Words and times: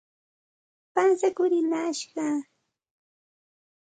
Pasakurillashqaa. 0.93 2.37